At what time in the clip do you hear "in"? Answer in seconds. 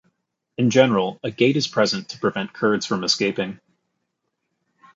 0.57-0.71